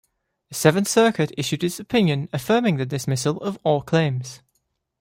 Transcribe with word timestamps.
The 0.49 0.55
Seventh 0.55 0.87
Circuit 0.87 1.31
issued 1.37 1.63
its 1.63 1.79
opinion 1.79 2.27
affirming 2.33 2.77
the 2.77 2.87
dismissal 2.87 3.37
of 3.37 3.59
all 3.63 3.83
claims. 3.83 4.41